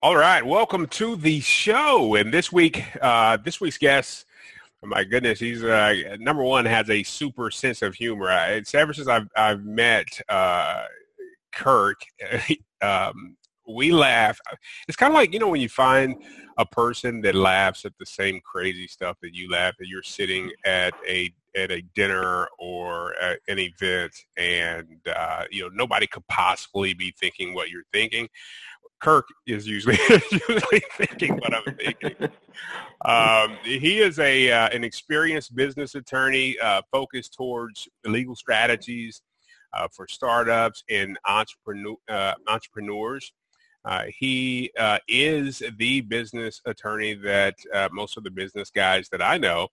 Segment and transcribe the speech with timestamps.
[0.00, 2.14] All right, welcome to the show.
[2.14, 4.26] And this week, uh, this week's guest,
[4.84, 8.28] oh my goodness, he's uh, number one has a super sense of humor.
[8.50, 10.84] It's ever since I've I've met uh,
[11.52, 12.00] Kirk,
[12.80, 14.38] um, we laugh.
[14.86, 16.14] It's kind of like you know when you find
[16.58, 19.88] a person that laughs at the same crazy stuff that you laugh at.
[19.88, 25.70] You're sitting at a at a dinner or at an event, and uh, you know
[25.74, 28.28] nobody could possibly be thinking what you're thinking
[29.00, 32.28] Kirk is usually usually thinking what I'm thinking.
[33.04, 39.22] Um, he is a uh, an experienced business attorney uh, focused towards legal strategies
[39.72, 43.32] uh, for startups and entrepreneur uh, entrepreneurs.
[43.84, 47.54] Uh, he uh, is the business attorney that
[47.92, 49.68] most of the business guys that I know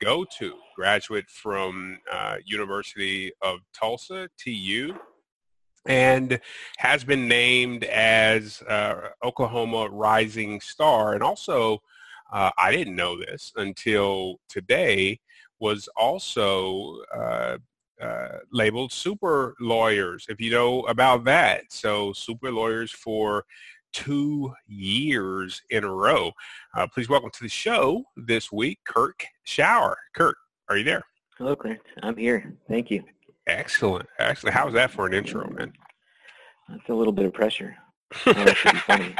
[0.00, 0.54] go to.
[0.74, 1.98] Graduate from
[2.44, 4.98] University of Tulsa, TU
[5.86, 6.40] and
[6.78, 11.14] has been named as uh, Oklahoma Rising Star.
[11.14, 11.82] And also,
[12.32, 15.20] uh, I didn't know this until today,
[15.60, 17.58] was also uh,
[18.00, 21.64] uh labeled super lawyers, if you know about that.
[21.70, 23.44] So super lawyers for
[23.92, 26.32] two years in a row.
[26.76, 29.94] Uh, please welcome to the show this week, Kirk Schauer.
[30.14, 30.36] Kirk,
[30.68, 31.02] are you there?
[31.38, 31.80] Hello, Clint.
[32.02, 32.52] I'm here.
[32.68, 33.02] Thank you.
[33.48, 34.06] Excellent.
[34.18, 34.54] Excellent.
[34.54, 35.72] How's that for an intro, man?
[36.68, 37.74] That's a little bit of pressure.
[38.26, 39.16] it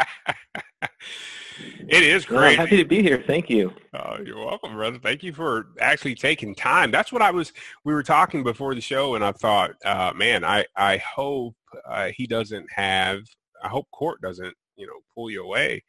[1.88, 2.38] is great.
[2.38, 3.24] Well, happy to be here.
[3.26, 3.72] Thank you.
[3.94, 4.98] Oh, you're welcome, brother.
[4.98, 6.90] Thank you for actually taking time.
[6.90, 7.54] That's what I was.
[7.84, 11.56] We were talking before the show, and I thought, uh, man, I I hope
[11.88, 13.20] uh, he doesn't have.
[13.62, 15.82] I hope court doesn't, you know, pull you away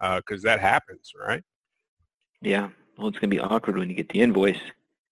[0.00, 1.42] because uh, that happens, right?
[2.42, 2.68] Yeah.
[2.98, 4.60] Well, it's gonna be awkward when you get the invoice.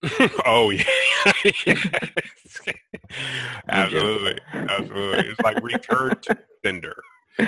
[0.45, 0.83] oh yeah.
[3.69, 5.29] absolutely, absolutely.
[5.29, 7.01] It's like return to sender.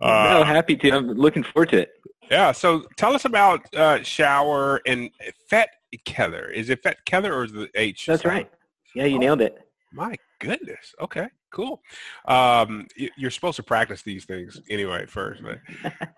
[0.00, 0.90] Uh, no, happy to.
[0.90, 1.92] I'm looking forward to it.
[2.30, 2.52] Yeah.
[2.52, 5.08] So tell us about uh, Schauer and
[5.48, 5.70] Fett
[6.04, 6.50] Keller.
[6.50, 8.04] Is it Fett Keller or is the H?
[8.06, 8.50] That's right.
[8.94, 9.56] Yeah, you oh, nailed it.
[9.92, 10.94] My goodness.
[11.00, 11.28] Okay.
[11.52, 11.80] Cool.
[12.26, 15.60] Um, you're supposed to practice these things anyway first, but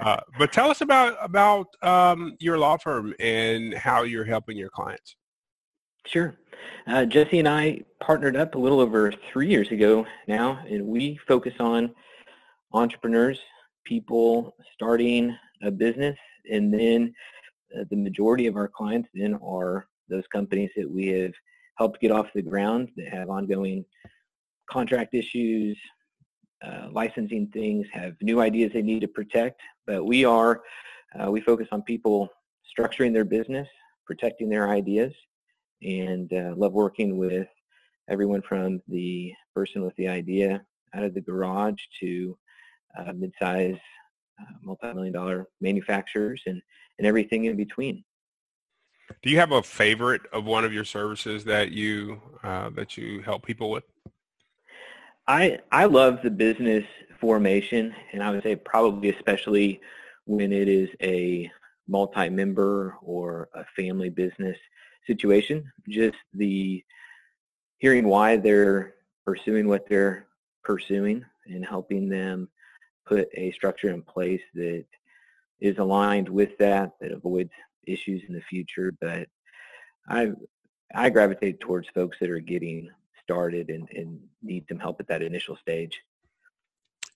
[0.00, 4.70] uh, but tell us about about um, your law firm and how you're helping your
[4.70, 5.14] clients.
[6.06, 6.36] Sure.
[6.86, 11.18] Uh, Jesse and I partnered up a little over three years ago now, and we
[11.26, 11.92] focus on
[12.72, 13.40] entrepreneurs,
[13.84, 16.16] people starting a business,
[16.50, 17.12] and then
[17.76, 21.32] uh, the majority of our clients then are those companies that we have
[21.76, 23.84] helped get off the ground that have ongoing
[24.70, 25.76] contract issues,
[26.64, 29.60] uh, licensing things, have new ideas they need to protect.
[29.88, 30.62] But we are,
[31.18, 32.28] uh, we focus on people
[32.78, 33.66] structuring their business,
[34.06, 35.12] protecting their ideas,
[35.82, 37.48] and uh, love working with
[38.09, 40.62] everyone from the person with the idea
[40.94, 42.37] out of the garage to
[42.98, 43.76] uh, mid-size
[44.41, 46.60] uh, multi-million dollar manufacturers and,
[46.98, 48.04] and everything in between.
[49.22, 53.20] Do you have a favorite of one of your services that you uh, that you
[53.22, 53.84] help people with?
[55.28, 56.84] I I love the business
[57.20, 59.81] formation, and I would say probably especially
[60.25, 61.50] when it is a
[61.88, 64.56] multi-member or a family business
[65.06, 66.84] situation, just the
[67.78, 68.94] hearing why they're
[69.24, 70.26] pursuing what they're
[70.62, 72.48] pursuing and helping them
[73.06, 74.84] put a structure in place that
[75.60, 77.52] is aligned with that, that avoids
[77.86, 78.92] issues in the future.
[79.00, 79.28] But
[80.08, 80.32] I
[80.94, 82.90] I gravitate towards folks that are getting
[83.22, 86.00] started and, and need some help at that initial stage.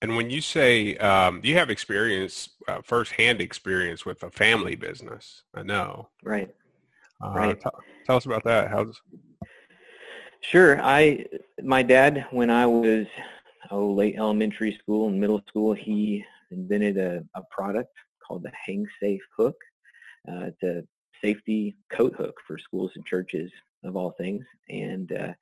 [0.02, 5.42] And when you say um, you have experience, uh, firsthand experience with a family business,
[5.54, 6.08] I know.
[6.22, 6.54] Right.
[7.22, 7.60] Uh, right.
[7.60, 7.70] T-
[8.06, 8.68] tell us about that.
[8.70, 9.00] How's
[10.42, 10.80] Sure.
[10.80, 11.26] I
[11.62, 13.06] my dad when I was
[13.70, 17.92] oh late elementary school and middle school, he invented a, a product
[18.26, 19.56] called the Hang Safe Hook.
[20.28, 20.82] Uh, it's a
[21.22, 23.50] safety coat hook for schools and churches
[23.84, 25.32] of all things, and uh,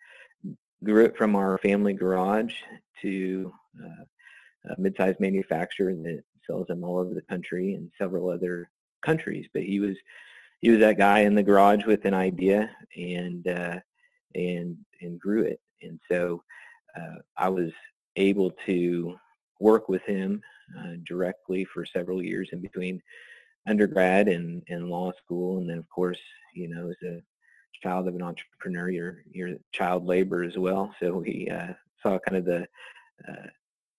[0.83, 2.55] grew it from our family garage
[3.03, 3.53] to
[3.85, 8.69] uh, a mid-sized manufacturer that sells them all over the country and several other
[9.05, 9.47] countries.
[9.55, 9.97] But he was
[10.61, 13.79] he was that guy in the garage with an idea and uh,
[14.35, 15.61] and and grew it.
[15.83, 16.43] And so
[16.97, 17.71] uh, I was
[18.17, 19.17] able to
[19.61, 20.43] work with him
[20.79, 23.01] uh, directly for several years in between
[23.67, 25.59] undergrad and, and law school.
[25.59, 26.19] And then, of course,
[26.55, 27.23] you know, as a
[27.83, 30.95] child of an entrepreneur, you're, you're child labor as well.
[31.01, 32.67] So we uh, saw kind of the
[33.29, 33.47] uh,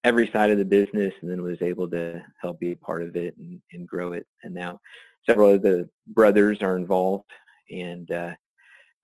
[0.04, 3.16] every side of the business and then was able to help be a part of
[3.16, 4.26] it and, and grow it.
[4.44, 4.80] And now
[5.26, 7.30] several of the brothers are involved,
[7.70, 8.34] and uh,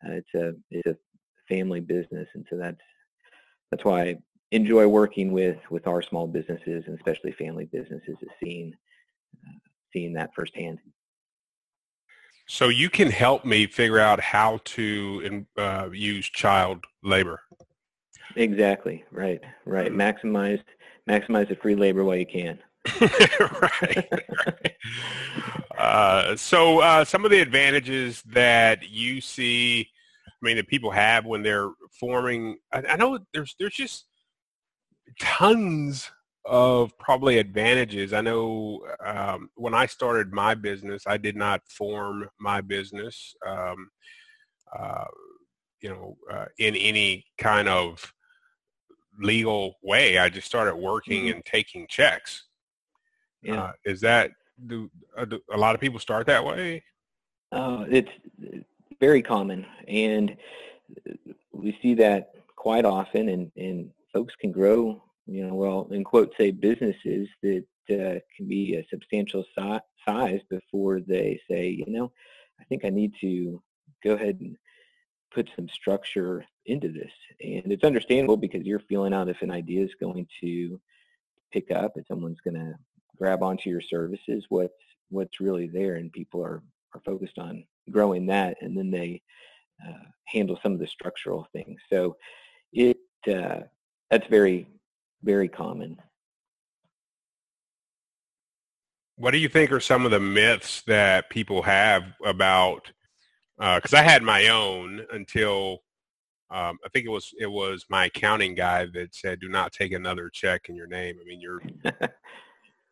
[0.05, 0.97] uh, it's a it's a
[1.47, 2.81] family business, and so that's
[3.71, 4.15] that's why I
[4.51, 8.73] enjoy working with with our small businesses and especially family businesses is seeing
[9.45, 9.57] uh,
[9.91, 10.79] seeing that firsthand.
[12.47, 17.41] So you can help me figure out how to uh, use child labor.
[18.35, 19.03] Exactly.
[19.11, 19.41] Right.
[19.65, 19.91] Right.
[19.91, 20.61] Maximize
[21.09, 22.59] maximize the free labor while you can.
[23.01, 24.07] right.
[24.45, 24.75] right.
[25.77, 29.89] Uh, so uh, some of the advantages that you see,
[30.27, 32.57] I mean, that people have when they're forming.
[32.71, 34.05] I, I know there's there's just
[35.19, 36.09] tons
[36.45, 38.13] of probably advantages.
[38.13, 43.89] I know um, when I started my business, I did not form my business, um,
[44.77, 45.05] uh,
[45.81, 48.13] you know, uh, in any kind of
[49.19, 50.19] legal way.
[50.19, 51.35] I just started working mm-hmm.
[51.35, 52.43] and taking checks.
[53.41, 53.63] Yeah.
[53.63, 54.31] Uh, is that
[54.67, 56.83] do, uh, do, a lot of people start that way?
[57.51, 58.09] Uh, it's
[58.99, 60.35] very common, and
[61.51, 63.29] we see that quite often.
[63.29, 68.47] And, and folks can grow, you know, well, in quote, say businesses that uh, can
[68.47, 72.11] be a substantial si- size before they say, you know,
[72.59, 73.61] I think I need to
[74.03, 74.55] go ahead and
[75.33, 77.11] put some structure into this.
[77.41, 80.79] And it's understandable because you're feeling out if an idea is going to
[81.51, 82.73] pick up, if someone's going to
[83.17, 84.73] grab onto your services, what's
[85.09, 86.63] what's really there, and people are
[86.93, 89.21] are focused on growing that, and then they
[89.85, 91.79] uh, handle some of the structural things.
[91.91, 92.15] So
[92.73, 92.97] it
[93.27, 93.61] uh,
[94.09, 94.67] that's very
[95.23, 95.97] very common.
[99.17, 102.91] What do you think are some of the myths that people have about
[103.57, 105.83] because uh, I had my own until
[106.51, 109.93] um, I think it was it was my accounting guy that said, "Do not take
[109.93, 111.61] another check in your name." I mean, you're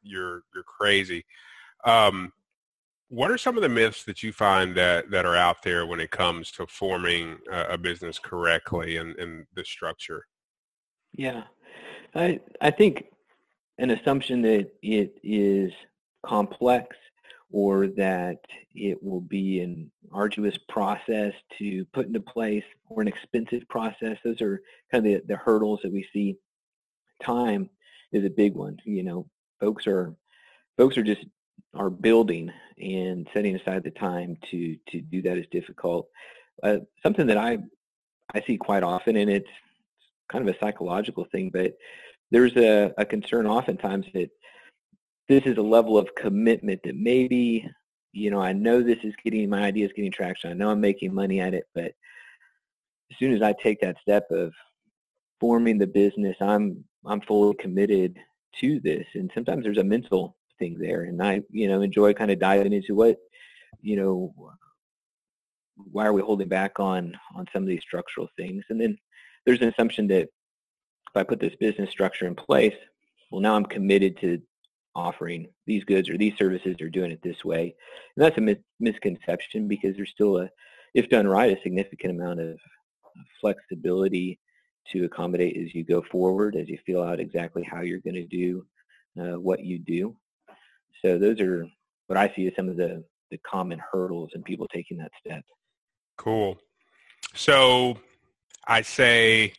[0.04, 1.26] you're you're crazy.
[1.86, 2.32] Um,
[3.10, 6.00] what are some of the myths that you find that that are out there when
[6.00, 10.26] it comes to forming a, a business correctly and, and the structure?
[11.14, 11.44] Yeah,
[12.16, 13.06] I I think
[13.78, 15.72] an assumption that it is
[16.26, 16.96] complex
[17.52, 18.38] or that
[18.74, 24.18] it will be an arduous process to put into place or an expensive process.
[24.24, 24.62] Those are
[24.92, 26.36] kind of the, the hurdles that we see.
[27.22, 27.70] Time
[28.12, 28.78] is a big one.
[28.86, 29.28] You know,
[29.64, 30.14] folks are
[30.78, 31.26] folks are just
[31.74, 36.08] are building and setting aside the time to to do that is difficult.
[36.62, 37.58] Uh, something that I
[38.34, 39.50] I see quite often, and it's
[40.32, 41.74] kind of a psychological thing, but
[42.32, 44.30] there's a, a concern oftentimes that
[45.30, 47.70] this is a level of commitment that maybe,
[48.12, 50.50] you know, I know this is getting, my ideas getting traction.
[50.50, 51.92] I know I'm making money at it, but
[53.12, 54.52] as soon as I take that step of
[55.40, 58.18] forming the business, I'm, I'm fully committed
[58.60, 59.06] to this.
[59.16, 61.04] And sometimes there's a mental thing there.
[61.04, 63.18] And I, you know, enjoy kind of diving into what,
[63.82, 64.34] you know,
[65.76, 68.64] why are we holding back on, on some of these structural things?
[68.70, 68.98] And then
[69.46, 72.76] there's an assumption that if I put this business structure in place,
[73.32, 74.42] well, now I'm committed to
[74.96, 77.76] offering these goods or these services or doing it this way.
[78.16, 80.50] And that's a mis- misconception because there's still a,
[80.94, 82.60] if done right, a significant amount of
[83.42, 84.40] flexibility
[84.92, 88.26] to accommodate as you go forward, as you feel out exactly how you're going to
[88.26, 88.66] do
[89.20, 90.16] uh, what you do.
[91.04, 91.68] So those are
[92.08, 95.44] what I see as some of the, the common hurdles in people taking that step.
[96.18, 96.58] Cool.
[97.34, 97.98] So
[98.68, 99.54] I say,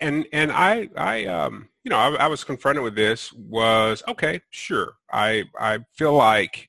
[0.00, 4.40] and and I I um you know I, I was confronted with this was okay
[4.50, 6.67] sure I I feel like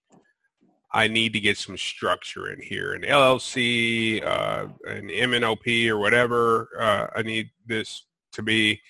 [0.92, 6.70] I need to get some structure in here an LLC uh, an MNOP or whatever
[6.80, 8.82] uh, I need this to be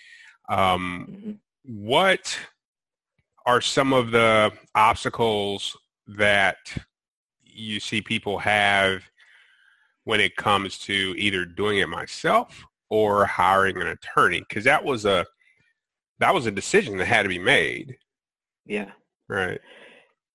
[0.50, 1.86] um, mm-hmm.
[1.86, 2.38] what
[3.46, 5.76] are some of the obstacles
[6.08, 6.58] that
[7.44, 9.04] you see people have
[10.04, 15.06] when it comes to either doing it myself or hiring an attorney because that was
[15.06, 15.26] a
[16.20, 17.98] that was a decision that had to be made.
[18.66, 18.92] Yeah.
[19.28, 19.60] Right.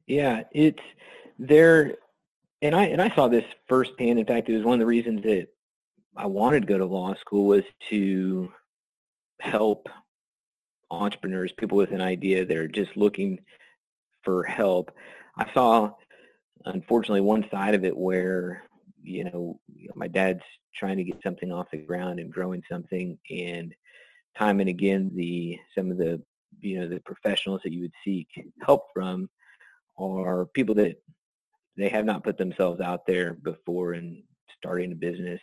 [0.07, 0.81] Yeah, it's
[1.39, 1.95] there,
[2.63, 4.19] and I and I saw this firsthand.
[4.19, 5.49] In fact, it was one of the reasons that
[6.17, 8.51] I wanted to go to law school was to
[9.41, 9.89] help
[10.91, 13.41] entrepreneurs, people with an idea that are just looking
[14.23, 14.91] for help.
[15.37, 15.91] I saw,
[16.67, 18.63] unfortunately, one side of it where
[19.03, 19.61] you know
[19.95, 20.43] my dad's
[20.75, 23.75] trying to get something off the ground and growing something and
[24.37, 26.21] time and again the some of the
[26.61, 28.27] you know the professionals that you would seek
[28.65, 29.29] help from
[29.99, 30.97] are people that
[31.77, 34.23] they have not put themselves out there before and
[34.57, 35.41] starting a business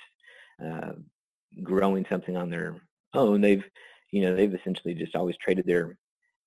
[0.66, 0.92] uh,
[1.64, 2.82] growing something on their
[3.14, 3.64] own they've
[4.12, 5.98] you know they've essentially just always traded their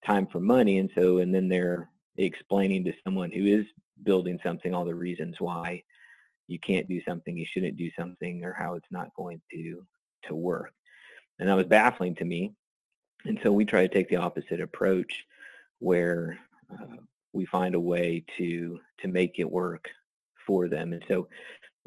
[0.06, 3.66] time for money and so and then they're explaining to someone who is
[4.02, 5.82] building something all the reasons why
[6.46, 9.84] you can't do something, you shouldn't do something, or how it's not going to
[10.24, 10.72] to work.
[11.38, 12.54] And that was baffling to me.
[13.24, 15.24] And so we try to take the opposite approach
[15.78, 16.38] where
[16.72, 16.96] uh,
[17.34, 19.88] we find a way to to make it work
[20.46, 20.92] for them.
[20.92, 21.28] And so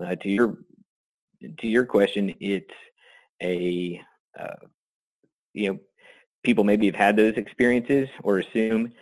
[0.04, 0.58] uh, to your
[1.60, 2.74] to your question, it's
[3.42, 4.00] a
[4.40, 4.56] uh,
[5.54, 5.80] you know
[6.44, 8.94] people maybe have had those experiences or assume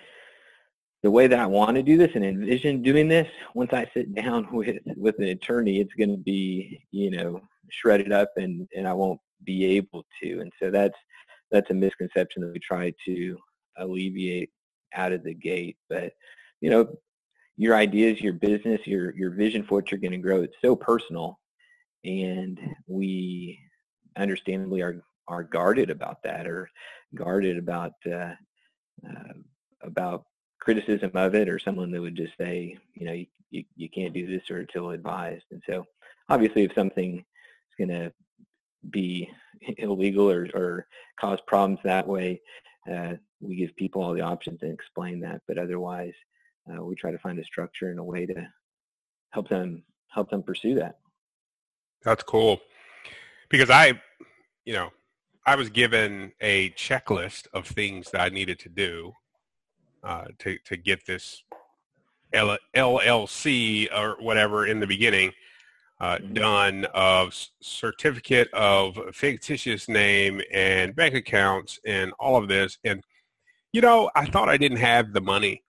[1.04, 4.16] the way that I want to do this and envision doing this, once I sit
[4.16, 8.88] down with with an attorney, it's going to be you know shredded up and and
[8.88, 10.40] I won't be able to.
[10.42, 10.98] And so that's
[11.52, 13.38] that's a misconception that we try to
[13.78, 14.50] alleviate
[14.94, 15.78] out of the gate.
[15.90, 16.14] But
[16.62, 16.88] you know,
[17.58, 20.76] your ideas, your business, your your vision for what you're going to grow, it's so
[20.76, 21.40] personal,
[22.04, 23.60] and we
[24.18, 26.70] understandably are are guarded about that or
[27.16, 28.34] guarded about uh,
[29.08, 29.34] uh,
[29.82, 30.26] about
[30.66, 34.14] criticism of it or someone that would just say, you know, you, you, you can't
[34.14, 35.46] do this or until advised.
[35.52, 35.86] And so
[36.30, 38.12] obviously if something is going to
[38.90, 39.30] be
[39.78, 40.88] illegal or, or
[41.20, 42.42] cause problems that way,
[42.92, 43.14] uh,
[43.46, 45.42] we give people all the options and explain that.
[45.48, 46.14] But otherwise,
[46.70, 48.48] uh, we try to find a structure and a way to
[49.32, 51.00] help them help them pursue that.
[52.04, 52.62] That's cool.
[53.50, 54.00] Because I,
[54.66, 54.92] you know,
[55.46, 59.14] I was given a checklist of things that I needed to do
[60.04, 61.44] uh, to to get this
[62.34, 65.32] L- LLC or whatever in the beginning
[66.00, 66.34] uh, mm-hmm.
[66.34, 72.78] done of certificate of fictitious name and bank accounts and all of this.
[72.84, 73.04] And
[73.76, 75.62] you know, I thought I didn't have the money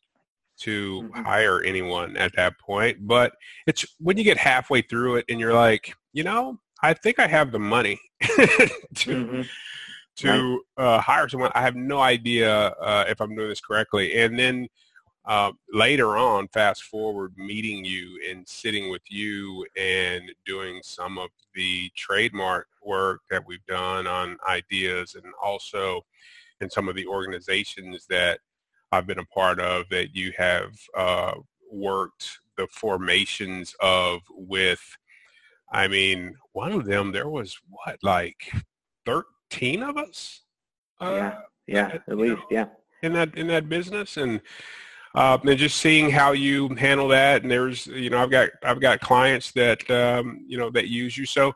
[0.58, 1.24] to mm-hmm.
[1.24, 3.32] hire anyone at that point, but
[3.66, 7.26] it's when you get halfway through it and you're like, you know, I think I
[7.26, 9.42] have the money to mm-hmm
[10.16, 11.52] to uh, hire someone.
[11.54, 14.16] I have no idea uh, if I'm doing this correctly.
[14.16, 14.66] And then
[15.26, 21.28] uh, later on, fast forward, meeting you and sitting with you and doing some of
[21.54, 26.00] the trademark work that we've done on ideas and also
[26.60, 28.40] in some of the organizations that
[28.92, 31.34] I've been a part of that you have uh,
[31.70, 34.80] worked the formations of with.
[35.72, 38.36] I mean, one of them, there was what, like
[39.04, 40.42] 13 13 of us.
[41.00, 42.66] Uh, yeah, yeah, at, at least, know, yeah.
[43.02, 44.40] In that in that business, and
[45.14, 47.42] uh, and just seeing how you handle that.
[47.42, 51.16] And there's, you know, I've got I've got clients that um, you know that use
[51.16, 51.26] you.
[51.26, 51.52] So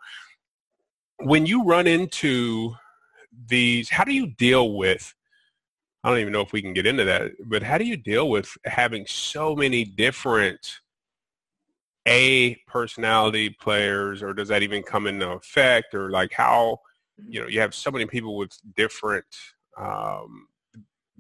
[1.21, 2.75] when you run into
[3.49, 5.15] these, how do you deal with?
[6.03, 8.31] I don't even know if we can get into that, but how do you deal
[8.31, 10.81] with having so many different
[12.09, 16.81] a personality players, or does that even come into effect, or like how?
[17.29, 19.25] you know you have so many people with different
[19.77, 20.49] um,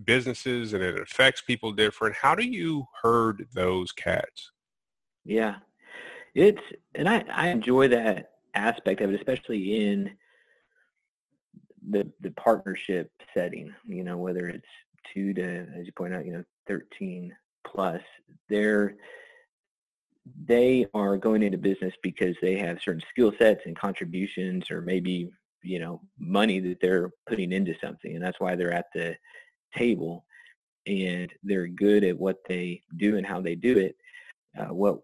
[0.04, 4.50] businesses and it affects people different how do you herd those cats
[5.24, 5.56] yeah
[6.34, 6.62] it's
[6.94, 10.10] and i i enjoy that aspect of it especially in
[11.90, 14.66] the the partnership setting you know whether it's
[15.12, 17.34] two to as you point out you know 13
[17.66, 18.00] plus
[18.48, 18.94] they're
[20.46, 25.30] they are going into business because they have certain skill sets and contributions or maybe
[25.62, 29.14] you know money that they're putting into something and that's why they're at the
[29.74, 30.24] table
[30.86, 33.96] and they're good at what they do and how they do it
[34.58, 34.98] uh, what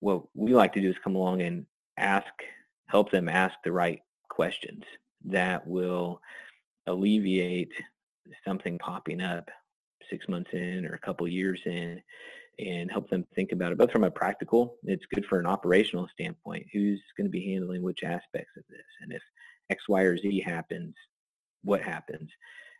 [0.00, 1.66] what we like to do is come along and
[1.98, 2.32] ask
[2.88, 4.84] help them ask the right questions
[5.24, 6.20] that will
[6.86, 7.72] alleviate
[8.46, 9.50] something popping up
[10.08, 12.00] six months in or a couple years in
[12.58, 16.08] and help them think about it both from a practical it's good for an operational
[16.12, 19.22] standpoint who's going to be handling which aspects of this and if
[19.70, 20.94] X, Y, or Z happens,
[21.62, 22.28] what happens?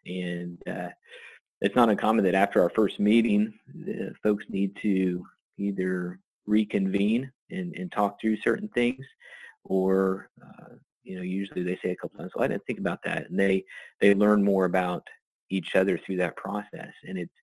[0.07, 0.89] And uh,
[1.61, 5.25] it's not uncommon that after our first meeting, the folks need to
[5.59, 9.05] either reconvene and, and talk through certain things,
[9.65, 12.79] or uh, you know, usually they say a couple of times, "Well, I didn't think
[12.79, 13.65] about that," and they
[14.01, 15.07] they learn more about
[15.51, 17.35] each other through that process, and it's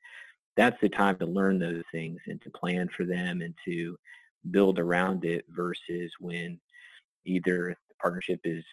[0.55, 3.97] that's the time to learn those things and to plan for them and to
[4.51, 6.59] build around it versus when
[7.25, 8.63] either the partnership is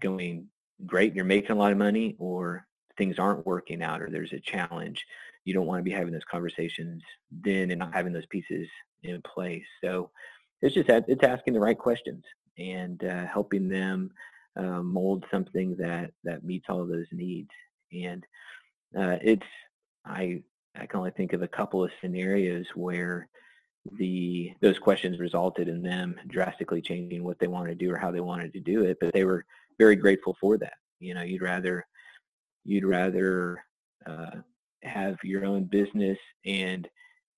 [0.00, 0.46] going
[0.86, 2.66] great, and you're making a lot of money, or
[2.96, 5.04] things aren't working out, or there's a challenge.
[5.44, 8.68] You don't want to be having those conversations then and not having those pieces
[9.02, 9.64] in place.
[9.82, 10.10] So
[10.62, 12.24] it's just it's asking the right questions
[12.58, 14.10] and uh, helping them
[14.56, 17.50] uh, mold something that that meets all those needs.
[17.92, 18.24] And
[18.96, 19.46] uh, it's
[20.04, 20.42] I
[20.76, 23.28] I can only think of a couple of scenarios where
[23.92, 28.10] the those questions resulted in them drastically changing what they wanted to do or how
[28.10, 29.44] they wanted to do it, but they were
[29.78, 30.74] very grateful for that.
[31.00, 31.86] You know, you'd rather
[32.64, 33.62] you'd rather
[34.06, 34.36] uh,
[34.82, 36.88] have your own business and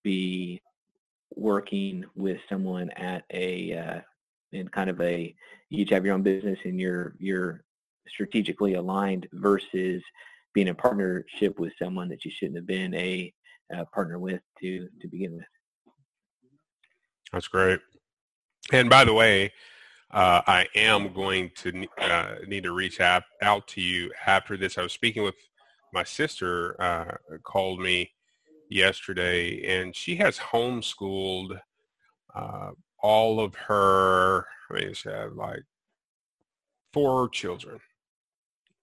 [0.02, 0.60] be
[1.36, 4.00] working with someone at a uh,
[4.52, 5.34] in kind of a
[5.68, 7.64] you each have your own business and you're you're
[8.08, 10.02] strategically aligned versus
[10.52, 13.32] being in partnership with someone that you shouldn't have been a,
[13.72, 15.44] a partner with to to begin with.
[17.32, 17.80] That's great.
[18.72, 19.52] And by the way,
[20.10, 24.76] uh, I am going to uh, need to reach out, out to you after this.
[24.76, 25.36] I was speaking with
[25.92, 28.10] my sister, uh, called me
[28.68, 31.60] yesterday, and she has homeschooled
[32.34, 32.70] uh,
[33.02, 35.62] all of her, I mean, she had like
[36.92, 37.80] four children.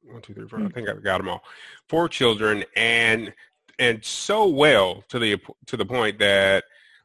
[0.03, 0.63] One, two, three, four.
[0.63, 1.43] I think I've got them all.
[1.89, 3.33] Four children, and
[3.79, 6.63] and so well to the to the point that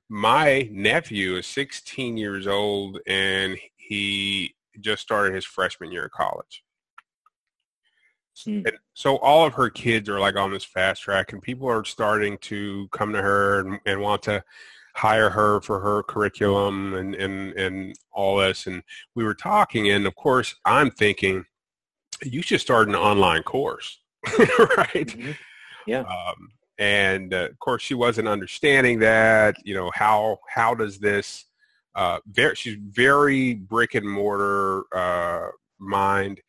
[0.08, 6.62] my nephew is 16 years old and he just started his freshman year of college.
[8.46, 8.66] Mm.
[8.66, 11.84] And so all of her kids are like on this fast track and people are
[11.84, 14.44] starting to come to her and, and want to
[14.94, 18.66] hire her for her curriculum and, and, and all this.
[18.66, 18.82] And
[19.14, 21.44] we were talking and of course I'm thinking
[22.22, 23.98] you should start an online course,
[24.38, 24.92] right?
[24.94, 25.32] Mm-hmm.
[25.86, 26.00] Yeah.
[26.00, 31.46] Um, and uh, of course she wasn't understanding that, you know, how, how does this,
[31.94, 36.40] uh, very, she's very brick and mortar, uh, mind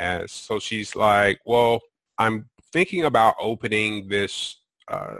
[0.00, 1.80] and so she's like, well,
[2.18, 4.56] I'm thinking about opening this
[4.88, 5.16] uh,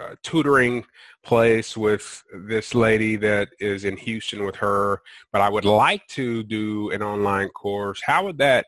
[0.00, 0.84] uh, tutoring
[1.22, 6.42] place with this lady that is in Houston with her, but I would like to
[6.42, 8.00] do an online course.
[8.04, 8.66] How would that,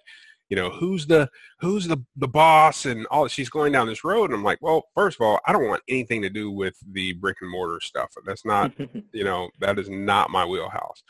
[0.48, 1.30] you know, who's the
[1.60, 3.26] who's the the boss and all?
[3.28, 5.82] She's going down this road, and I'm like, well, first of all, I don't want
[5.88, 8.10] anything to do with the brick and mortar stuff.
[8.26, 8.72] That's not,
[9.12, 11.02] you know, that is not my wheelhouse.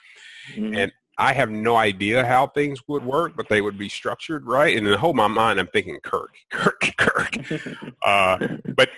[0.54, 0.75] Mm-hmm.
[0.75, 4.76] And I have no idea how things would work, but they would be structured right.
[4.76, 7.37] And in the whole my mind, I'm thinking Kirk, Kirk, Kirk.
[8.02, 8.38] uh,
[8.75, 8.88] but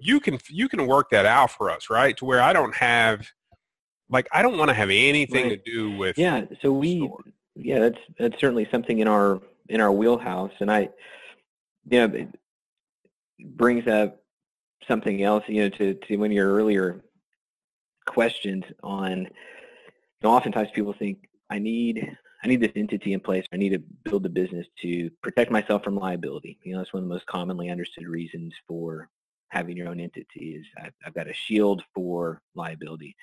[0.00, 2.16] you can you can work that out for us, right?
[2.18, 3.26] To where I don't have
[4.08, 5.64] like I don't want to have anything right.
[5.64, 6.18] to do with.
[6.18, 6.44] Yeah.
[6.62, 7.24] So we store.
[7.54, 10.90] yeah that's that's certainly something in our in our wheelhouse, and I
[11.90, 12.28] you know, it
[13.56, 14.22] brings up
[14.88, 17.02] something else you know to to one of your earlier
[18.06, 19.28] questions on.
[20.22, 23.44] You know, oftentimes people think I need I need this entity in place.
[23.52, 26.58] I need to build a business to protect myself from liability.
[26.62, 29.08] You know, that's one of the most commonly understood reasons for
[29.50, 33.14] having your own entity is I've, I've got a shield for liability.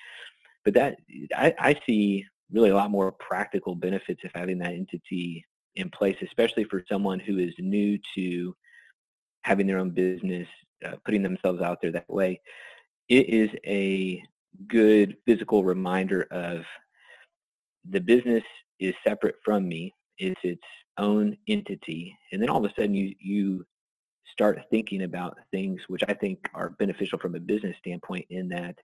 [0.64, 0.96] But that
[1.34, 5.44] I, I see really a lot more practical benefits of having that entity
[5.76, 8.54] in place, especially for someone who is new to
[9.42, 10.48] having their own business,
[10.84, 12.40] uh, putting themselves out there that way.
[13.08, 14.22] It is a
[14.66, 16.62] good physical reminder of
[17.88, 18.42] the business
[18.80, 19.94] is separate from me.
[20.18, 20.62] It's its
[20.98, 22.16] own entity.
[22.32, 23.64] And then all of a sudden you, you
[24.32, 28.76] start thinking about things which I think are beneficial from a business standpoint in that,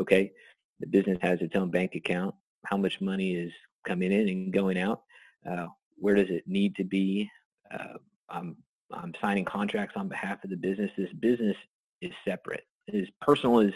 [0.00, 0.32] okay,
[0.80, 2.34] the business has its own bank account.
[2.66, 3.52] How much money is
[3.86, 5.02] coming in and going out?
[5.48, 7.30] Uh, where does it need to be?
[7.72, 7.98] Uh,
[8.28, 8.56] I'm,
[8.92, 10.90] I'm signing contracts on behalf of the business.
[10.96, 11.56] This business
[12.00, 12.64] is separate.
[12.92, 13.72] As personal as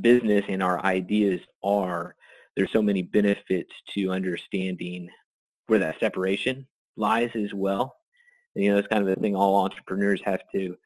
[0.00, 2.14] business and our ideas are,
[2.56, 5.08] there's so many benefits to understanding
[5.66, 7.94] where that separation lies as well.
[8.54, 10.76] And, you know, it's kind of the thing all entrepreneurs have to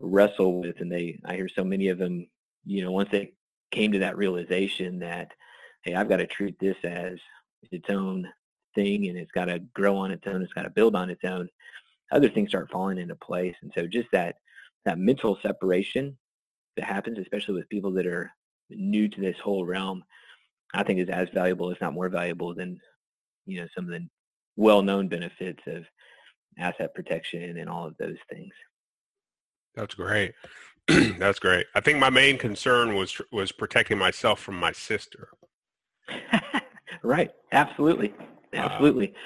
[0.00, 0.80] wrestle with.
[0.80, 2.26] And they, I hear so many of them,
[2.64, 3.32] you know, once they
[3.70, 5.32] came to that realization that,
[5.82, 7.18] hey, I've got to treat this as
[7.70, 8.28] its own
[8.74, 11.24] thing and it's got to grow on its own, it's got to build on its
[11.24, 11.48] own,
[12.12, 13.54] other things start falling into place.
[13.62, 14.36] And so just that,
[14.84, 16.16] that mental separation
[16.76, 18.30] that happens, especially with people that are
[18.70, 20.04] new to this whole realm,
[20.74, 22.80] I think is as valuable, if not more valuable, than
[23.46, 24.06] you know some of the
[24.56, 25.84] well-known benefits of
[26.58, 28.52] asset protection and all of those things.
[29.74, 30.32] That's great.
[31.18, 31.66] That's great.
[31.74, 35.28] I think my main concern was was protecting myself from my sister.
[37.02, 37.30] right.
[37.52, 38.14] Absolutely.
[38.54, 39.08] Uh, Absolutely.
[39.08, 39.18] Uh,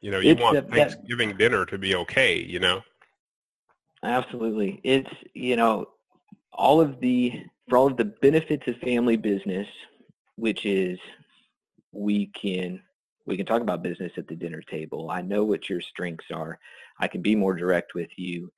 [0.00, 2.40] you know, you it's want Thanksgiving that, dinner to be okay.
[2.40, 2.82] You know.
[4.02, 4.80] Absolutely.
[4.84, 5.86] It's you know
[6.52, 7.32] all of the
[7.68, 9.66] for all of the benefits of family business
[10.38, 10.98] which is
[11.92, 12.80] we can
[13.28, 15.10] we can talk about business at the dinner table.
[15.10, 16.58] I know what your strengths are.
[16.98, 18.50] I can be more direct with you.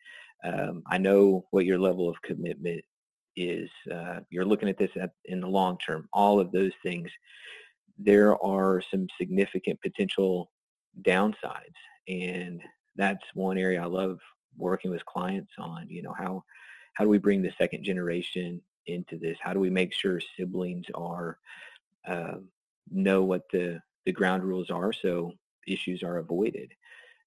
[0.44, 2.82] Um, I know what your level of commitment
[3.36, 3.68] is.
[3.92, 6.08] Uh, you're looking at this at, in the long term.
[6.12, 7.10] All of those things.
[7.98, 10.50] There are some significant potential
[11.02, 11.76] downsides,
[12.08, 12.62] and
[12.96, 14.18] that's one area I love
[14.56, 15.88] working with clients on.
[15.88, 16.44] You know how
[16.94, 19.36] how do we bring the second generation into this?
[19.42, 21.38] How do we make sure siblings are
[22.06, 22.36] uh,
[22.90, 25.32] know what the, the ground rules are so
[25.66, 26.72] issues are avoided.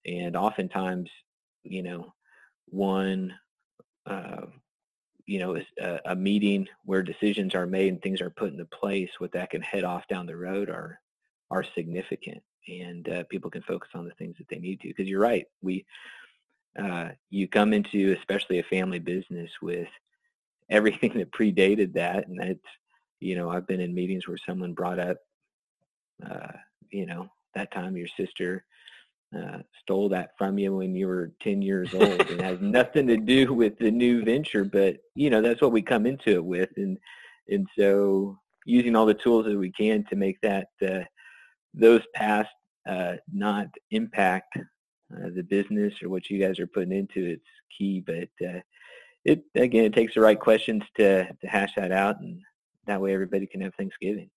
[0.06, 1.10] And oftentimes,
[1.64, 2.14] you know,
[2.68, 3.34] one,
[4.06, 4.48] uh,
[5.26, 9.10] you know, a, a, meeting where decisions are made and things are put into place,
[9.20, 11.00] what that can head off down the road are
[11.50, 14.90] are significant, and uh, people can focus on the things that they need to.
[14.90, 15.86] Because you're right, we
[16.78, 19.88] uh, you come into especially a family business with
[20.70, 22.60] everything that predated that, and that's
[23.22, 25.18] you know I've been in meetings where someone brought up,
[26.30, 26.52] uh,
[26.92, 28.66] you know, that time your sister
[29.38, 33.18] uh, stole that from you when you were 10 years old and has nothing to
[33.18, 36.70] do with the new venture but you know that's what we come into it with
[36.78, 36.98] and
[37.50, 41.02] and so using all the tools that we can to make that uh,
[41.74, 42.50] those past
[42.88, 47.44] uh, not impact uh, the business or what you guys are putting into it's
[47.76, 48.60] key but uh,
[49.26, 52.40] it again it takes the right questions to to hash that out and
[52.86, 54.30] that way everybody can have thanksgiving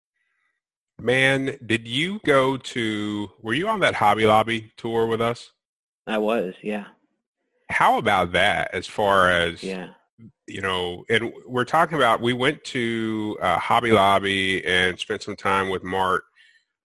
[1.01, 5.53] Man, did you go to, were you on that Hobby Lobby tour with us?
[6.07, 6.87] I was, yeah.
[7.69, 9.89] How about that as far as, yeah.
[10.47, 15.37] you know, and we're talking about, we went to uh, Hobby Lobby and spent some
[15.37, 16.25] time with Mark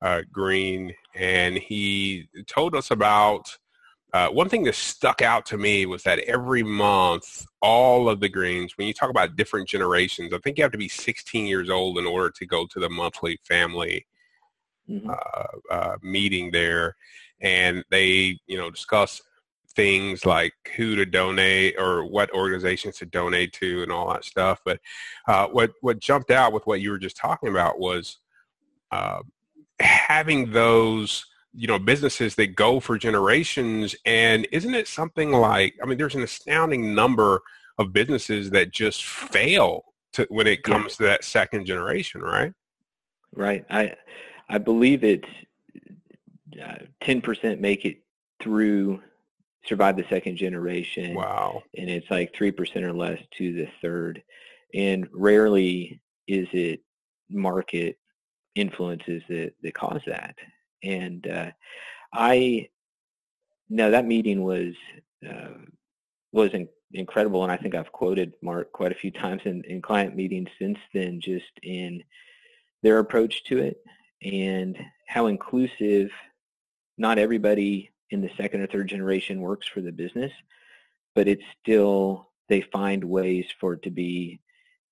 [0.01, 3.57] uh, Green, and he told us about
[4.13, 8.27] uh, one thing that stuck out to me was that every month, all of the
[8.27, 11.69] greens, when you talk about different generations, I think you have to be 16 years
[11.69, 14.05] old in order to go to the monthly family
[14.89, 15.09] mm-hmm.
[15.09, 16.97] uh, uh, meeting there.
[17.39, 19.21] And they, you know, discuss
[19.73, 24.59] things like who to donate or what organizations to donate to and all that stuff.
[24.65, 24.81] But
[25.25, 28.17] uh, what, what jumped out with what you were just talking about was
[28.91, 29.21] uh,
[29.79, 35.85] having those you know businesses that go for generations and isn't it something like i
[35.85, 37.41] mean there's an astounding number
[37.77, 40.97] of businesses that just fail to, when it comes yeah.
[40.97, 42.53] to that second generation right?
[43.35, 43.65] Right.
[43.69, 43.95] I
[44.49, 45.27] i believe it's
[46.61, 48.03] uh, 10% make it
[48.41, 49.01] through
[49.65, 51.63] survive the second generation wow.
[51.77, 54.21] and it's like 3% or less to the third.
[54.73, 56.81] And rarely is it
[57.29, 57.97] market
[58.55, 60.35] influences that, that cause that
[60.83, 61.51] and uh,
[62.13, 62.69] I
[63.69, 64.73] no that meeting was
[65.27, 65.57] uh,
[66.31, 69.81] was in, incredible, and I think I've quoted Mark quite a few times in, in
[69.81, 72.03] client meetings since then, just in
[72.83, 73.77] their approach to it
[74.23, 76.09] and how inclusive.
[76.97, 80.31] Not everybody in the second or third generation works for the business,
[81.15, 84.39] but it's still they find ways for it to be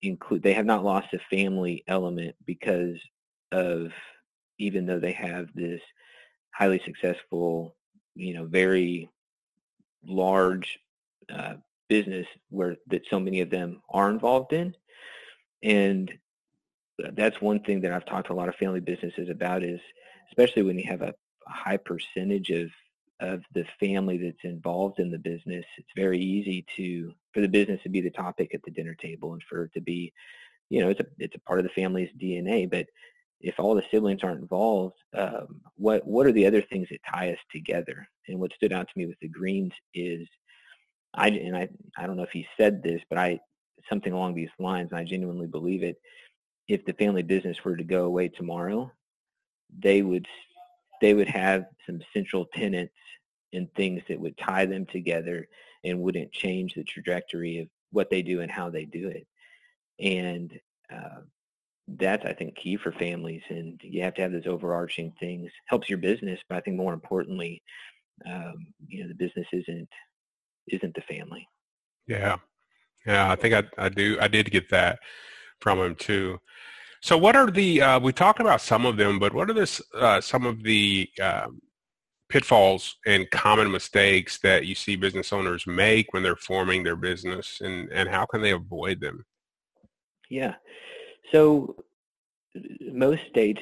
[0.01, 0.41] include.
[0.41, 2.97] They have not lost a family element because
[3.51, 3.91] of
[4.59, 5.81] even though they have this
[6.51, 7.75] highly successful,
[8.15, 9.09] you know, very
[10.05, 10.79] large
[11.33, 11.55] uh,
[11.87, 14.75] business where that so many of them are involved in.
[15.63, 16.11] And
[17.13, 19.79] that's one thing that I've talked to a lot of family businesses about is
[20.29, 21.13] especially when you have a,
[21.47, 22.69] a high percentage of
[23.21, 27.81] of the family that's involved in the business, it's very easy to for the business
[27.83, 30.13] to be the topic at the dinner table and for it to be,
[30.69, 32.69] you know, it's a it's a part of the family's DNA.
[32.69, 32.87] But
[33.41, 37.31] if all the siblings aren't involved, um, what what are the other things that tie
[37.31, 38.07] us together?
[38.27, 40.27] And what stood out to me with the Greens is,
[41.13, 43.39] I and I I don't know if he said this, but I
[43.89, 45.97] something along these lines, and I genuinely believe it.
[46.67, 48.91] If the family business were to go away tomorrow,
[49.77, 50.27] they would
[51.01, 52.93] they would have some central tenets
[53.53, 55.47] and things that would tie them together
[55.83, 59.25] and wouldn't change the trajectory of what they do and how they do it.
[59.99, 60.59] And
[60.93, 61.21] uh,
[61.97, 65.51] that's I think key for families, and you have to have those overarching things.
[65.65, 67.61] Helps your business, but I think more importantly,
[68.27, 69.89] um, you know, the business isn't
[70.67, 71.47] isn't the family.
[72.07, 72.37] Yeah,
[73.05, 74.99] yeah, I think I I do I did get that
[75.61, 76.39] from him too.
[77.01, 79.81] So, what are the uh, we talked about some of them, but what are this
[79.95, 81.61] uh, some of the um,
[82.29, 87.61] pitfalls and common mistakes that you see business owners make when they're forming their business,
[87.61, 89.25] and and how can they avoid them?
[90.29, 90.55] Yeah.
[91.31, 91.75] So
[92.81, 93.61] most states,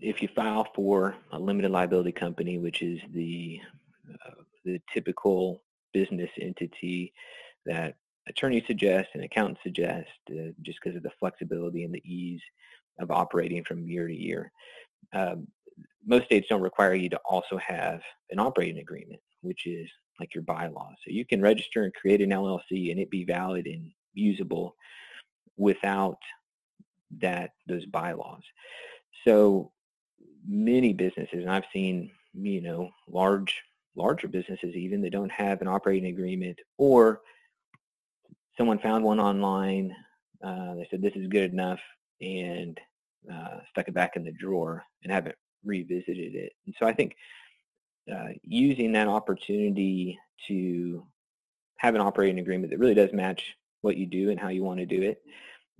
[0.00, 3.60] if you file for a limited liability company, which is the
[4.10, 7.12] uh, the typical business entity
[7.64, 7.94] that
[8.28, 12.40] attorneys suggest and accountants suggest, uh, just because of the flexibility and the ease
[12.98, 14.52] of operating from year to year.
[15.12, 15.46] Um,
[16.06, 19.88] most states don't require you to also have an operating agreement, which is
[20.20, 20.94] like your bylaws.
[21.04, 24.76] So you can register and create an LLC and it be valid and usable
[25.56, 26.18] without
[27.20, 28.42] that those bylaws.
[29.26, 29.72] So
[30.46, 33.62] many businesses, and I've seen you know large
[33.96, 37.20] larger businesses even they don't have an operating agreement or
[38.56, 39.94] someone found one online
[40.44, 41.80] uh, they said this is good enough
[42.20, 42.78] and
[43.32, 47.14] uh, stuck it back in the drawer and haven't revisited it and so i think
[48.12, 51.06] uh, using that opportunity to
[51.76, 54.78] have an operating agreement that really does match what you do and how you want
[54.78, 55.22] to do it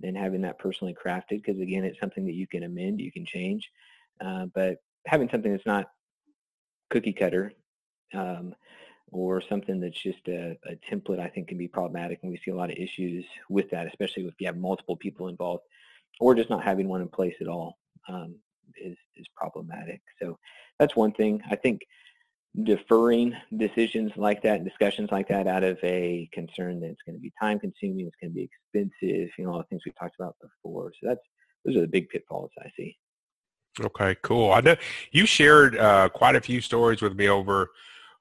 [0.03, 3.25] and having that personally crafted because again it's something that you can amend you can
[3.25, 3.69] change
[4.21, 5.87] uh, but having something that's not
[6.89, 7.51] cookie cutter
[8.13, 8.55] um,
[9.11, 12.19] or something that's just a, a, template, I think can be problematic.
[12.21, 15.27] And we see a lot of issues with that, especially if you have multiple people
[15.27, 15.63] involved
[16.19, 17.77] or just not having one in place at all
[18.07, 18.35] um,
[18.81, 20.01] is, is problematic.
[20.21, 20.37] So
[20.79, 21.41] that's one thing.
[21.49, 21.81] I think
[22.63, 27.21] deferring decisions like that, discussions like that out of a concern that it's going to
[27.21, 30.15] be time consuming, it's going to be expensive, you know, all the things we talked
[30.19, 30.91] about before.
[31.01, 31.21] So that's,
[31.65, 32.95] those are the big pitfalls I see.
[33.81, 34.53] Okay, cool.
[34.53, 34.75] I know
[35.11, 37.71] you shared uh, quite a few stories with me over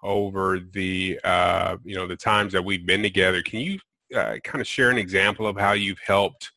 [0.03, 3.40] over the uh, you know the times that we've been together.
[3.40, 3.79] Can you
[4.16, 6.51] uh, kind of share an example of how you've helped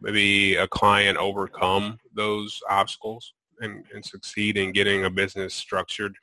[0.00, 6.14] maybe a client overcome those obstacles and, and succeed in getting a business structured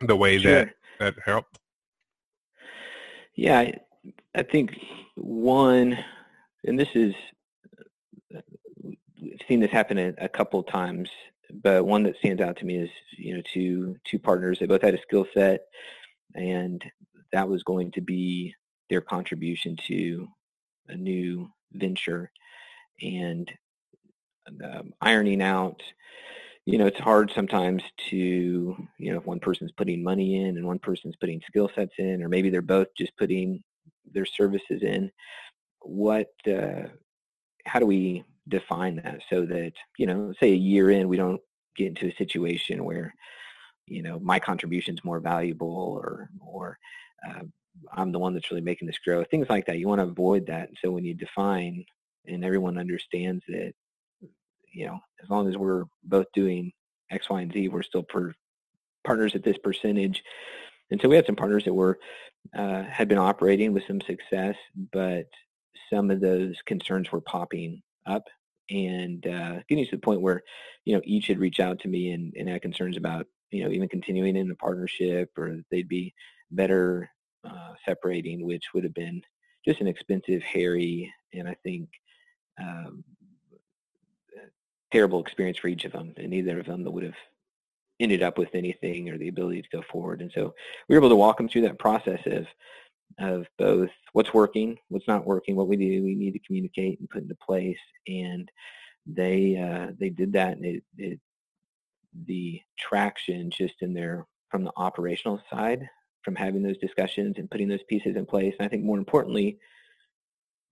[0.00, 0.52] the way sure.
[0.52, 1.58] that that helped?
[3.34, 3.74] Yeah, I,
[4.34, 4.78] I think
[5.14, 5.98] one,
[6.64, 7.14] and this is
[8.82, 11.08] we've seen this happen a, a couple of times
[11.62, 14.82] but one that stands out to me is you know two two partners they both
[14.82, 15.66] had a skill set
[16.34, 16.84] and
[17.32, 18.54] that was going to be
[18.90, 20.26] their contribution to
[20.88, 22.30] a new venture
[23.02, 23.52] and
[24.64, 25.82] um, ironing out
[26.66, 28.16] you know it's hard sometimes to
[28.98, 32.22] you know if one person's putting money in and one person's putting skill sets in
[32.22, 33.62] or maybe they're both just putting
[34.12, 35.10] their services in
[35.80, 36.82] what uh,
[37.64, 41.40] how do we define that so that you know say a year in we don't
[41.76, 43.14] get into a situation where
[43.86, 46.78] you know my contribution is more valuable or or
[47.28, 47.42] uh,
[47.92, 49.78] I'm the one that's really making this grow things like that.
[49.78, 50.70] You want to avoid that.
[50.82, 51.84] So when you define
[52.26, 53.74] and everyone understands that
[54.76, 56.72] you know as long as we're both doing
[57.10, 58.32] X Y and Z we're still per
[59.04, 60.22] partners at this percentage.
[60.90, 61.98] And so we had some partners that were
[62.56, 64.56] uh, had been operating with some success
[64.92, 65.26] but
[65.92, 68.24] some of those concerns were popping up.
[68.68, 70.42] And uh, getting to the point where
[70.84, 73.70] you know each had reached out to me and, and had concerns about you know
[73.70, 76.12] even continuing in the partnership or they'd be
[76.50, 77.08] better
[77.44, 79.22] uh, separating, which would have been
[79.64, 81.88] just an expensive, hairy, and I think
[82.60, 83.04] um,
[84.92, 87.14] terrible experience for each of them, and neither of them would have
[87.98, 90.20] ended up with anything or the ability to go forward.
[90.20, 90.54] And so
[90.88, 92.46] we were able to walk them through that process of
[93.18, 97.08] of both what's working, what's not working, what we do, we need to communicate and
[97.08, 97.78] put into place.
[98.08, 98.50] And
[99.06, 101.20] they uh, they did that, and it, it
[102.26, 105.88] the traction just in there from the operational side,
[106.22, 108.54] from having those discussions and putting those pieces in place.
[108.58, 109.58] And I think more importantly,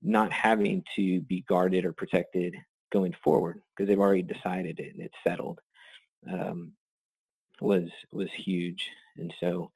[0.03, 2.57] not having to be guarded or protected
[2.95, 5.61] going forward because they've already decided it and it's settled
[6.33, 6.73] um,
[7.61, 8.89] was was huge.
[9.19, 9.71] And so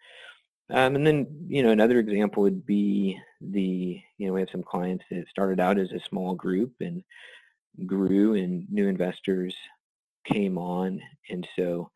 [0.70, 4.62] um, and then, you know, another example would be the, you know, we have some
[4.62, 7.02] clients that started out as a small group and
[7.86, 9.54] grew and new investors
[10.26, 11.00] came on.
[11.30, 11.90] And so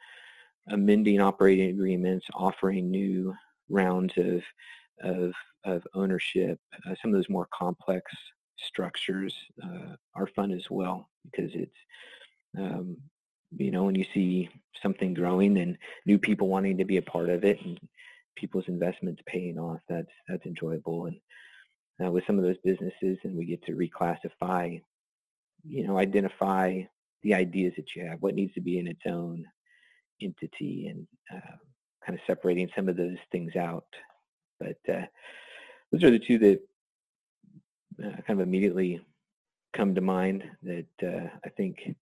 [0.69, 3.35] amending operating agreements, offering new
[3.69, 4.43] rounds of,
[5.03, 8.11] of, of ownership, uh, some of those more complex
[8.57, 11.77] structures uh, are fun as well because it's,
[12.59, 12.97] um,
[13.57, 14.49] you know, when you see
[14.83, 17.79] something growing and new people wanting to be a part of it and
[18.37, 19.81] people's investments paying off.
[19.89, 21.07] That's that's enjoyable.
[21.07, 21.17] And
[22.05, 24.81] uh, with some of those businesses, and we get to reclassify,
[25.65, 26.83] you know, identify
[27.23, 29.45] the ideas that you have, what needs to be in its own
[30.21, 31.57] entity, and uh,
[32.05, 33.87] kind of separating some of those things out.
[34.59, 35.07] But uh,
[35.91, 36.61] those are the two that
[38.03, 39.01] uh, kind of immediately
[39.73, 41.95] come to mind that uh, I think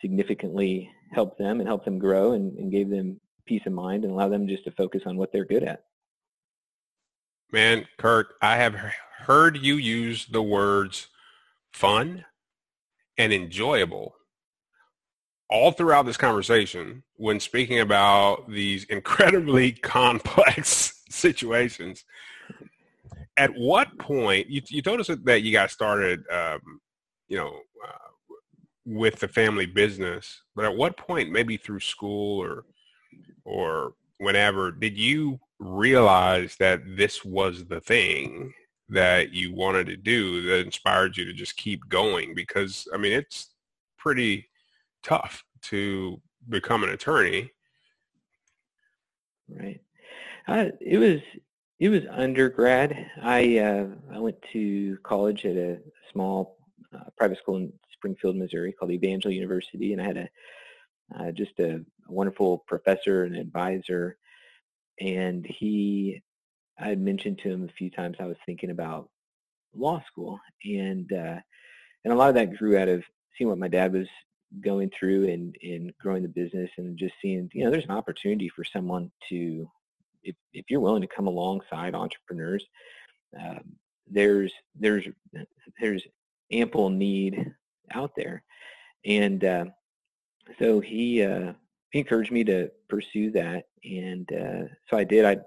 [0.00, 4.12] significantly helped them and helped them grow and, and gave them peace of mind and
[4.12, 5.84] allow them just to focus on what they're good at.
[7.52, 8.74] Man, Kirk, I have
[9.18, 11.08] heard you use the words
[11.72, 12.24] fun
[13.16, 14.14] and enjoyable
[15.48, 22.04] all throughout this conversation when speaking about these incredibly complex situations.
[23.36, 26.80] At what point you, you told us that you got started, um,
[27.28, 28.34] you know, uh,
[28.84, 32.64] with the family business, but at what point, maybe through school or
[33.44, 38.52] or whenever, did you realize that this was the thing
[38.88, 42.34] that you wanted to do that inspired you to just keep going?
[42.34, 43.54] Because, I mean, it's
[43.98, 44.48] pretty
[45.02, 47.50] tough to become an attorney.
[49.48, 49.80] Right.
[50.48, 51.20] Uh, it was
[51.78, 53.10] it was undergrad.
[53.22, 55.78] I uh, I went to college at a
[56.12, 56.55] small
[56.94, 60.28] uh, private school in Springfield, Missouri, called Evangel University, and I had a
[61.18, 64.16] uh, just a, wonderful professor and advisor.
[65.00, 66.22] And he,
[66.78, 69.08] I had mentioned to him a few times I was thinking about
[69.74, 71.40] law school, and uh,
[72.04, 73.02] and a lot of that grew out of
[73.36, 74.06] seeing what my dad was
[74.60, 78.48] going through and in growing the business, and just seeing you know there's an opportunity
[78.48, 79.68] for someone to
[80.22, 82.64] if if you're willing to come alongside entrepreneurs,
[83.40, 83.64] um,
[84.08, 85.06] there's there's
[85.80, 86.02] there's
[86.52, 87.52] ample need
[87.92, 88.42] out there,
[89.04, 89.64] and uh,
[90.58, 91.52] so he uh,
[91.90, 95.24] he encouraged me to pursue that, and uh, so I did.
[95.24, 95.38] I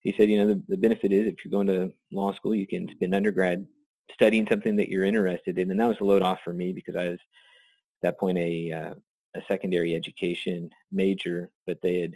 [0.00, 2.66] he said, you know, the, the benefit is if you're going to law school, you
[2.66, 3.66] can spend undergrad
[4.14, 6.96] studying something that you're interested in, and that was a load off for me because
[6.96, 8.94] I was at that point a uh,
[9.36, 12.14] a secondary education major, but they had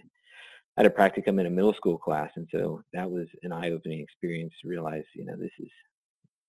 [0.77, 4.53] had a practicum in a middle school class, and so that was an eye-opening experience
[4.61, 5.71] to realize, you know, this is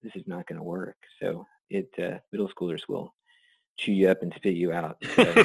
[0.05, 0.97] this is not going to work.
[1.21, 3.13] So it uh, middle schoolers will
[3.77, 4.97] chew you up and spit you out.
[5.15, 5.43] So,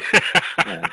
[0.58, 0.88] uh,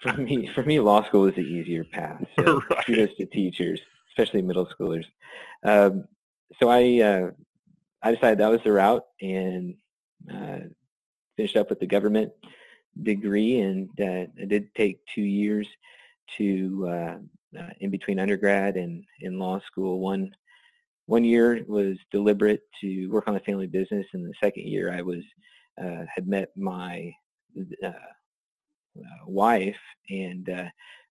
[0.00, 2.24] for me, for me, law school was the easier path.
[2.38, 2.84] So right.
[2.86, 5.04] kudos to teachers, especially middle schoolers.
[5.62, 6.04] Um,
[6.60, 7.30] so I uh,
[8.02, 9.74] I decided that was the route and
[10.32, 10.60] uh,
[11.36, 12.32] finished up with the government
[13.02, 15.66] degree, and uh, it did take two years
[16.38, 17.16] to uh,
[17.58, 20.00] uh, in between undergrad and in law school.
[20.00, 20.34] One
[21.06, 25.02] one year was deliberate to work on the family business, and the second year I
[25.02, 25.22] was
[25.82, 27.12] uh, had met my
[27.82, 29.76] uh, uh, wife,
[30.08, 30.48] and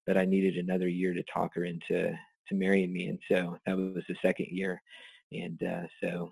[0.06, 3.78] but I needed another year to talk her into to marrying me, and so that
[3.78, 4.82] was the second year,
[5.32, 5.62] and
[6.02, 6.32] so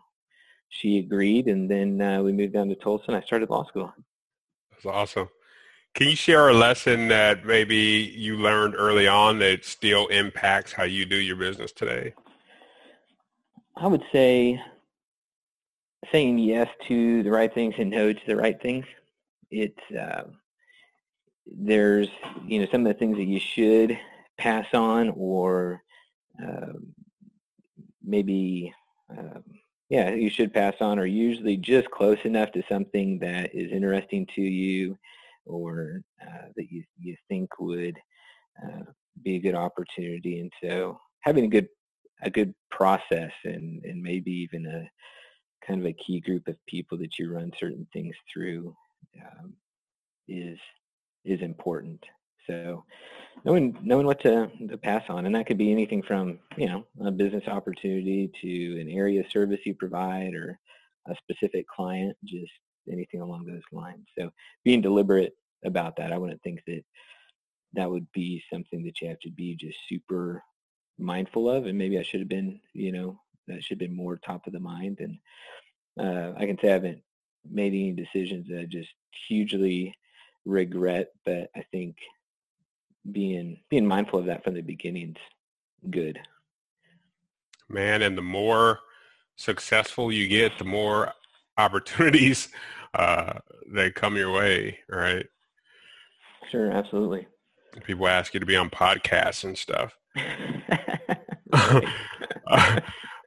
[0.69, 3.93] she agreed, and then we moved down to Tulsa, and I started law school.
[4.71, 5.29] That's awesome.
[5.93, 7.75] Can you share a lesson that maybe
[8.15, 12.13] you learned early on that still impacts how you do your business today?
[13.75, 14.61] I would say
[16.11, 18.85] saying yes to the right things and no to the right things.
[19.49, 20.23] It's uh,
[21.45, 22.07] there's
[22.45, 23.97] you know some of the things that you should
[24.37, 25.81] pass on or
[26.41, 26.73] uh,
[28.03, 28.73] maybe
[29.09, 29.43] um,
[29.89, 34.25] yeah you should pass on are usually just close enough to something that is interesting
[34.35, 34.97] to you
[35.45, 37.97] or uh, that you, you think would
[38.63, 38.83] uh,
[39.23, 40.39] be a good opportunity.
[40.39, 41.67] And so having a good
[42.23, 44.89] a good process and, and maybe even a
[45.65, 48.75] kind of a key group of people that you run certain things through
[49.17, 49.53] um,
[50.27, 50.57] is
[51.23, 52.03] is important.
[52.47, 52.83] So
[53.45, 56.85] knowing knowing what to, to pass on, and that could be anything from you know
[57.05, 60.59] a business opportunity to an area service you provide or
[61.07, 62.15] a specific client.
[62.25, 62.51] Just
[62.91, 64.05] anything along those lines.
[64.17, 64.31] So
[64.63, 66.81] being deliberate about that, I wouldn't think that
[67.73, 70.43] that would be something that you have to be just super
[71.01, 71.65] mindful of.
[71.65, 74.53] And maybe I should have been, you know, that should have been more top of
[74.53, 74.99] the mind.
[74.99, 75.17] And
[75.99, 77.01] uh, I can say I haven't
[77.49, 78.89] made any decisions that I just
[79.27, 79.95] hugely
[80.45, 81.95] regret, but I think
[83.11, 85.17] being being mindful of that from the beginning's
[85.89, 86.19] good.
[87.67, 88.79] Man, and the more
[89.37, 91.13] successful you get, the more
[91.57, 92.49] opportunities
[92.93, 93.33] uh,
[93.73, 95.25] that come your way, right?
[96.49, 97.27] Sure, absolutely.
[97.85, 99.97] People ask you to be on podcasts and stuff.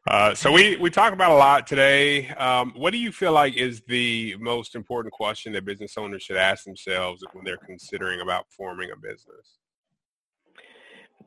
[0.07, 2.29] uh, so we, we talk about a lot today.
[2.31, 6.37] Um, what do you feel like is the most important question that business owners should
[6.37, 9.59] ask themselves when they're considering about forming a business?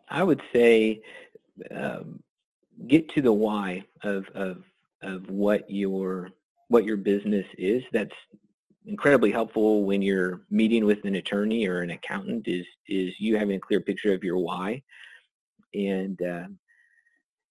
[0.10, 1.02] I would say
[1.76, 2.22] um,
[2.88, 4.64] get to the why of, of,
[5.02, 6.30] of what your
[6.70, 7.82] what your business is.
[7.94, 8.12] That's
[8.86, 13.56] incredibly helpful when you're meeting with an attorney or an accountant is is you having
[13.56, 14.82] a clear picture of your why
[15.74, 16.48] and uh,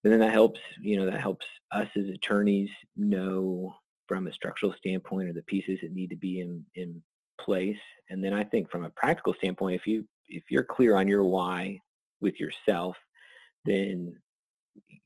[0.05, 3.75] and then that helps you know that helps us as attorneys know
[4.09, 7.03] from a structural standpoint or the pieces that need to be in in
[7.41, 7.79] place.
[8.09, 11.25] And then i think from a practical standpoint if you if you're clear on your
[11.25, 11.79] why
[12.21, 12.97] with yourself
[13.65, 14.17] then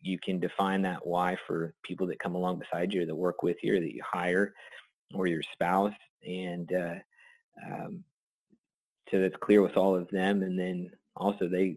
[0.02, 3.42] you can define that why for people that come along beside you or that work
[3.42, 4.54] with you or that you hire
[5.14, 5.94] or your spouse.
[6.26, 6.94] And uh,
[7.66, 8.04] um,
[9.10, 10.42] so that's clear with all of them.
[10.42, 11.76] And then also they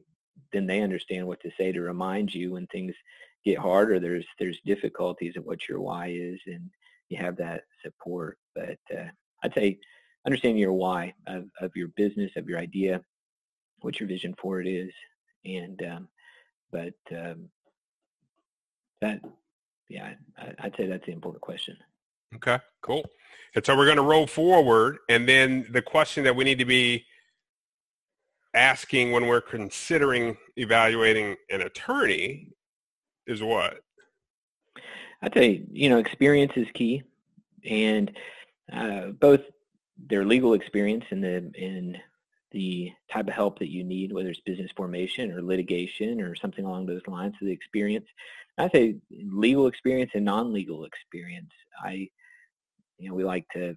[0.52, 2.94] then they understand what to say to remind you when things
[3.46, 6.70] get hard or there's there's difficulties of what your why is and
[7.10, 9.08] you have that support but uh,
[9.44, 9.78] i'd say
[10.26, 13.02] understanding your why of, of your business of your idea
[13.82, 14.92] what your vision for it is
[15.46, 16.08] and um,
[16.72, 17.50] but um,
[19.02, 19.20] that
[19.90, 21.76] yeah I, i'd say that's the important question
[22.36, 23.06] okay cool
[23.56, 24.98] and so we're going to roll forward.
[25.10, 27.06] And then the question that we need to be
[28.54, 32.50] asking when we're considering evaluating an attorney
[33.28, 33.80] is what?
[35.22, 37.04] I'd say, you know, experience is key.
[37.66, 38.12] And
[38.72, 39.42] uh, both
[40.10, 41.98] their legal experience and the, and
[42.52, 46.66] the type of help that you need, whether it's business formation or litigation or something
[46.66, 48.06] along those lines, so the experience.
[48.58, 51.52] I say legal experience and non-legal experience.
[51.84, 52.10] I
[53.00, 53.76] you know, we like to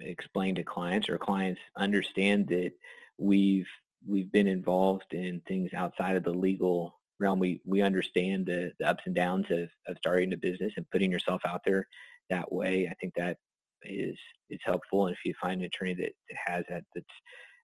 [0.00, 2.72] explain to clients or clients understand that
[3.18, 3.68] we've
[4.06, 7.38] we've been involved in things outside of the legal realm.
[7.38, 11.10] We we understand the, the ups and downs of, of starting a business and putting
[11.10, 11.86] yourself out there
[12.30, 12.88] that way.
[12.90, 13.36] I think that
[13.82, 14.16] is
[14.48, 15.06] is helpful.
[15.06, 17.06] And if you find an attorney that, that has that, that's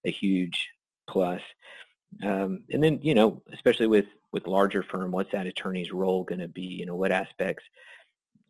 [0.05, 0.68] a huge
[1.09, 1.41] plus.
[2.24, 6.41] Um, and then you know, especially with with larger firm, what's that attorney's role going
[6.41, 6.62] to be?
[6.62, 7.64] You know, what aspects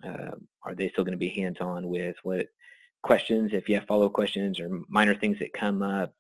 [0.05, 0.33] uh,
[0.65, 2.17] are they still going to be hands on with?
[2.23, 2.47] What
[3.03, 6.13] questions, if you have follow up questions or minor things that come up,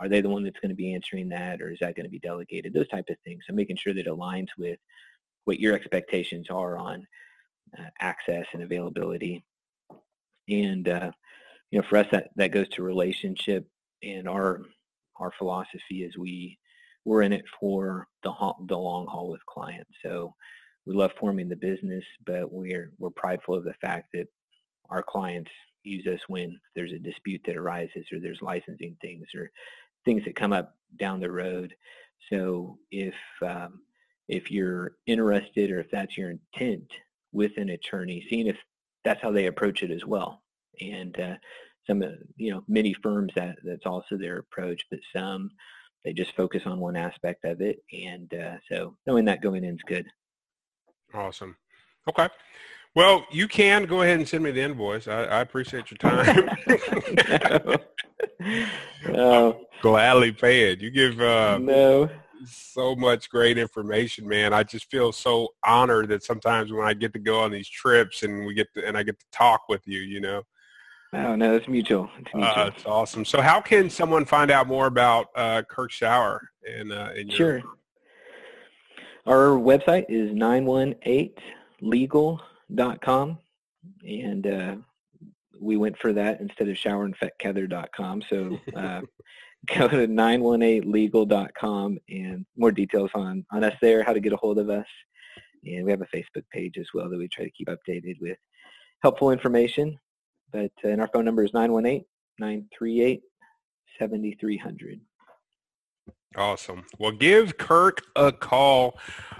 [0.00, 2.10] are they the one that's going to be answering that, or is that going to
[2.10, 2.72] be delegated?
[2.72, 3.44] Those type of things.
[3.46, 4.78] So making sure that it aligns with
[5.44, 7.06] what your expectations are on
[7.78, 9.44] uh, access and availability.
[10.48, 11.10] And uh,
[11.70, 13.66] you know, for us, that that goes to relationship
[14.02, 14.62] and our
[15.18, 16.58] our philosophy is we
[17.04, 18.32] we're in it for the
[18.68, 19.90] the long haul with clients.
[20.02, 20.34] So
[20.86, 24.26] we love forming the business, but we're we're prideful of the fact that
[24.90, 25.50] our clients
[25.82, 29.50] use us when there's a dispute that arises or there's licensing things or
[30.06, 31.74] things that come up down the road.
[32.30, 33.80] So if um,
[34.28, 36.90] if you're interested or if that's your intent
[37.32, 38.56] with an attorney, seeing if
[39.04, 40.42] that's how they approach it as well.
[40.80, 41.36] And uh,
[41.86, 42.02] some,
[42.36, 45.50] you know, many firms that that's also their approach, but some
[46.04, 47.78] they just focus on one aspect of it.
[47.92, 50.06] And uh, so knowing that going in is good.
[51.12, 51.56] Awesome.
[52.08, 52.28] Okay.
[52.94, 55.08] Well, you can go ahead and send me the invoice.
[55.08, 55.98] I, I appreciate your
[57.68, 57.78] time.
[59.08, 59.60] No.
[59.82, 60.80] Gladly pay it.
[60.80, 62.10] You give uh, no
[62.44, 64.52] so much great information, man.
[64.52, 68.22] I just feel so honored that sometimes when I get to go on these trips
[68.22, 70.42] and we get to, and I get to talk with you, you know.
[71.12, 72.10] Oh no, it's mutual.
[72.18, 72.52] It's, mutual.
[72.64, 73.24] Uh, it's awesome.
[73.24, 77.62] So, how can someone find out more about uh, Kirk Schauer And uh, your- sure.
[79.26, 81.36] Our website is nine one eight
[81.80, 82.40] legal
[83.00, 83.38] com,
[84.06, 84.76] and uh,
[85.60, 88.22] we went for that instead of showerandfetkeather.com.
[88.28, 89.00] So uh,
[89.76, 94.58] go to 918legal.com and more details on, on us there, how to get a hold
[94.58, 94.86] of us.
[95.64, 98.38] And we have a Facebook page as well that we try to keep updated with
[99.02, 99.98] helpful information.
[100.52, 103.20] But uh, and our phone number is 918-938-7300.
[106.36, 106.84] Awesome.
[106.98, 108.98] Well, give Kirk a call.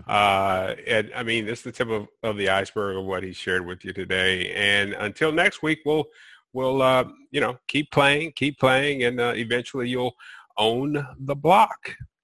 [0.09, 3.34] Uh, and I mean, this is the tip of, of the iceberg of what he
[3.34, 4.53] shared with you today.
[4.55, 6.07] And until next week, we'll
[6.55, 10.16] we'll uh, you know keep playing, keep playing, and uh, eventually you'll
[10.57, 11.97] own the block.